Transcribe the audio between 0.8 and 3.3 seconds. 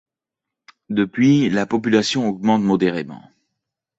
Depuis la population augmente modérément.